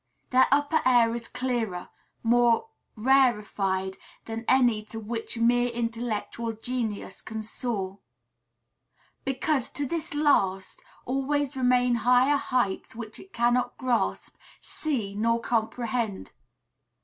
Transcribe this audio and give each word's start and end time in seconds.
Their 0.31 0.47
"upper 0.51 0.81
air" 0.83 1.13
is 1.13 1.27
clearer, 1.27 1.89
more 2.23 2.69
rarefied 2.95 3.97
than 4.25 4.45
any 4.47 4.83
to 4.85 4.99
which 4.99 5.37
mere 5.37 5.69
intellectual 5.69 6.53
genius 6.53 7.21
can 7.21 7.43
soar. 7.43 7.99
Because, 9.25 9.69
to 9.73 9.85
this 9.85 10.15
last, 10.15 10.81
always 11.05 11.55
remain 11.55 11.97
higher 12.01 12.37
heights 12.37 12.95
which 12.95 13.19
it 13.19 13.31
cannot 13.31 13.77
grasp, 13.77 14.37
see, 14.59 15.13
nor 15.13 15.39
comprehend. 15.39 16.33